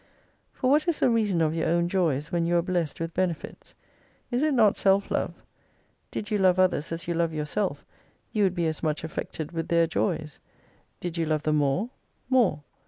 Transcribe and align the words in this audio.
For, 0.51 0.67
what 0.71 0.87
is 0.87 0.99
the 0.99 1.11
reason 1.11 1.41
of 1.41 1.53
your 1.53 1.67
own 1.69 1.87
joys, 1.87 2.31
when 2.31 2.47
you 2.47 2.57
are 2.57 2.63
blessed 2.63 2.99
with 2.99 3.13
benefits? 3.13 3.75
Is 4.31 4.41
it 4.41 4.55
not 4.55 4.75
self 4.75 5.11
love? 5.11 5.35
Did 6.09 6.31
you 6.31 6.39
love 6.39 6.57
others 6.57 6.91
as 6.91 7.07
you 7.07 7.13
love 7.13 7.35
yourself, 7.35 7.85
you 8.31 8.41
would 8.41 8.55
be 8.55 8.65
as 8.65 8.81
much 8.81 9.03
affected 9.03 9.51
with 9.51 9.67
their 9.67 9.85
joys. 9.85 10.39
Did 10.99 11.17
you 11.17 11.27
love 11.27 11.43
them 11.43 11.57
more, 11.57 11.91
more. 12.31 12.63